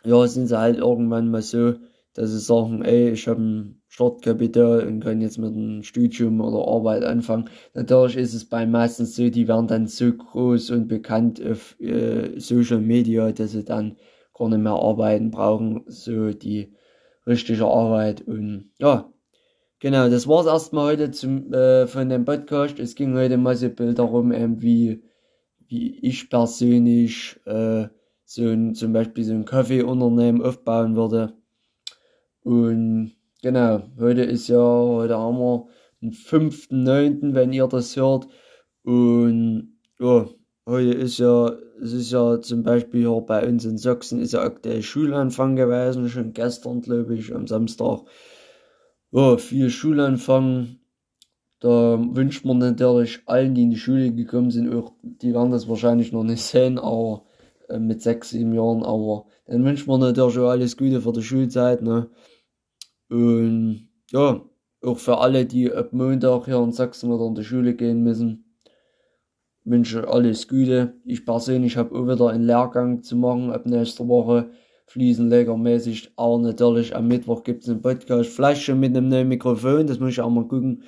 ja, 0.03 0.27
sind 0.27 0.47
sie 0.47 0.59
halt 0.59 0.79
irgendwann 0.79 1.31
mal 1.31 1.41
so, 1.41 1.75
dass 2.13 2.31
sie 2.31 2.39
sagen, 2.39 2.83
ey, 2.83 3.11
ich 3.11 3.29
habe 3.29 3.41
ein 3.41 3.81
Startkapital 3.95 4.85
und 4.85 4.99
kann 4.99 5.21
jetzt 5.21 5.37
mit 5.37 5.55
einem 5.55 5.81
Studium 5.81 6.41
oder 6.41 6.67
Arbeit 6.67 7.05
anfangen. 7.05 7.49
Natürlich 7.75 8.17
ist 8.17 8.33
es 8.33 8.43
bei 8.43 8.65
meistens 8.65 9.15
so, 9.15 9.29
die 9.29 9.47
werden 9.47 9.67
dann 9.67 9.87
so 9.87 10.11
groß 10.11 10.71
und 10.71 10.89
bekannt 10.89 11.41
auf 11.41 11.79
äh, 11.79 12.37
Social 12.37 12.81
Media, 12.81 13.31
dass 13.31 13.51
sie 13.51 13.63
dann 13.63 13.95
gar 14.33 14.49
nicht 14.49 14.59
mehr 14.59 14.73
arbeiten 14.73 15.31
brauchen, 15.31 15.85
so 15.87 16.31
die 16.31 16.73
richtige 17.25 17.65
Arbeit 17.67 18.21
und 18.27 18.69
ja, 18.79 19.13
genau, 19.79 20.09
das 20.09 20.27
war's 20.27 20.45
erstmal 20.45 20.87
heute 20.87 21.11
zum, 21.11 21.53
äh, 21.53 21.87
von 21.87 22.09
dem 22.09 22.25
Podcast. 22.25 22.79
Es 22.79 22.95
ging 22.95 23.15
heute 23.15 23.37
mal 23.37 23.55
so 23.55 23.69
Bild 23.69 23.97
darum, 23.97 24.33
ähm, 24.33 24.61
wie, 24.61 25.03
wie 25.67 25.97
ich 25.99 26.29
persönlich 26.29 27.39
äh, 27.45 27.87
so 28.25 28.43
ein, 28.43 28.75
zum 28.75 28.91
Beispiel 28.91 29.23
so 29.23 29.33
ein 29.33 29.45
Kaffeeunternehmen 29.45 30.41
aufbauen 30.41 30.97
würde. 30.97 31.31
Und 32.43 33.14
genau, 33.45 33.83
heute 33.99 34.23
ist 34.23 34.47
ja, 34.47 34.57
heute 34.57 35.19
haben 35.19 35.37
wir 35.37 35.67
den 36.01 36.13
5.9., 36.13 37.35
wenn 37.35 37.53
ihr 37.53 37.67
das 37.67 37.95
hört. 37.95 38.27
Und 38.83 39.77
ja, 39.99 40.27
heute 40.65 40.93
ist 40.93 41.19
ja, 41.19 41.55
es 41.79 41.93
ist 41.93 42.11
ja 42.11 42.41
zum 42.41 42.63
Beispiel 42.63 43.01
hier 43.01 43.21
bei 43.21 43.47
uns 43.47 43.63
in 43.65 43.77
Sachsen 43.77 44.19
ist 44.19 44.33
ja 44.33 44.41
aktuell 44.41 44.81
Schulanfang 44.81 45.55
gewesen, 45.55 46.09
schon 46.09 46.33
gestern, 46.33 46.81
glaube 46.81 47.13
ich, 47.13 47.35
am 47.35 47.45
Samstag. 47.45 47.99
Ja, 49.11 49.37
viel 49.37 49.69
Schulanfang. 49.69 50.77
Da 51.59 51.99
wünscht 51.99 52.45
man 52.45 52.57
natürlich 52.57 53.21
allen, 53.27 53.53
die 53.53 53.63
in 53.63 53.69
die 53.69 53.77
Schule 53.77 54.11
gekommen 54.11 54.49
sind, 54.49 54.73
auch, 54.73 54.93
die 55.03 55.35
werden 55.35 55.51
das 55.51 55.69
wahrscheinlich 55.69 56.11
noch 56.11 56.23
nicht 56.23 56.41
sehen, 56.41 56.79
aber 56.79 57.25
äh, 57.69 57.77
mit 57.77 58.01
sechs, 58.01 58.31
sieben 58.31 58.55
Jahren, 58.55 58.81
aber 58.81 59.27
dann 59.45 59.63
wünscht 59.63 59.85
man 59.85 59.99
natürlich 59.99 60.39
auch 60.39 60.49
alles 60.49 60.77
Gute 60.77 60.99
für 60.99 61.13
die 61.13 61.21
Schulzeit, 61.21 61.83
ne? 61.83 62.09
Und 63.09 63.89
ja, 64.11 64.41
auch 64.83 64.97
für 64.97 65.17
alle, 65.19 65.45
die 65.45 65.71
ab 65.71 65.93
Montag 65.93 66.45
hier 66.45 66.61
in 66.61 66.71
Sachsen 66.71 67.11
wieder 67.11 67.25
in 67.25 67.35
die 67.35 67.43
Schule 67.43 67.75
gehen 67.75 68.03
müssen 68.03 68.45
wünsche 69.65 70.07
alles 70.07 70.47
Gute. 70.47 70.93
Ich 71.05 71.25
persönlich 71.25 71.75
habe 71.75 71.95
auch 71.95 72.07
wieder 72.07 72.29
einen 72.29 72.45
Lehrgang 72.45 73.03
zu 73.03 73.17
machen 73.17 73.51
ab 73.51 73.65
nächster 73.65 74.07
Woche. 74.07 74.51
Fliesenlegermäßig, 74.87 76.11
aber 76.15 76.37
natürlich 76.37 76.95
am 76.95 77.07
Mittwoch 77.07 77.43
gibt 77.43 77.63
es 77.63 77.69
einen 77.69 77.81
Podcast. 77.81 78.29
Vielleicht 78.29 78.61
schon 78.61 78.79
mit 78.79 78.95
einem 78.95 79.09
neuen 79.09 79.27
Mikrofon, 79.27 79.87
das 79.87 79.99
muss 79.99 80.11
ich 80.11 80.21
auch 80.21 80.29
mal 80.29 80.47
gucken. 80.47 80.83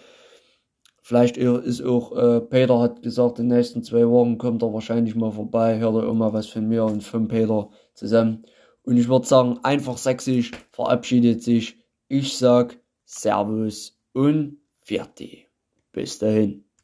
vielleicht 1.01 1.37
ist 1.37 1.81
auch 1.83 2.15
äh, 2.15 2.41
Peter 2.41 2.79
hat 2.79 3.01
gesagt 3.01 3.39
in 3.39 3.49
den 3.49 3.57
nächsten 3.57 3.81
zwei 3.81 4.07
Wochen 4.07 4.37
kommt 4.37 4.61
er 4.61 4.73
wahrscheinlich 4.73 5.15
mal 5.15 5.31
vorbei 5.31 5.79
hört 5.79 5.95
er 5.95 6.09
immer 6.09 6.31
was 6.33 6.47
von 6.47 6.67
mir 6.67 6.83
und 6.85 7.03
von 7.03 7.27
Peter 7.27 7.69
zusammen 7.95 8.43
und 8.83 8.97
ich 8.97 9.07
würde 9.07 9.25
sagen 9.25 9.57
einfach 9.63 9.97
sächsisch 9.97 10.51
verabschiedet 10.71 11.41
sich 11.41 11.79
ich 12.07 12.37
sag 12.37 12.79
Servus 13.05 13.99
und 14.13 14.59
fertig 14.77 15.49
bis 15.91 16.19
dahin 16.19 16.66